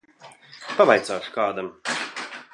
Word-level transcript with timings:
Pavaicāšu 0.79 1.37
kādam. 1.37 1.71